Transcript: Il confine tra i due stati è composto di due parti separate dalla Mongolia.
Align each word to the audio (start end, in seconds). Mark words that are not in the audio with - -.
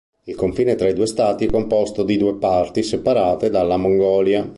Il 0.23 0.33
confine 0.33 0.73
tra 0.73 0.87
i 0.89 0.95
due 0.95 1.05
stati 1.05 1.45
è 1.45 1.51
composto 1.51 2.01
di 2.01 2.17
due 2.17 2.35
parti 2.39 2.81
separate 2.81 3.51
dalla 3.51 3.77
Mongolia. 3.77 4.49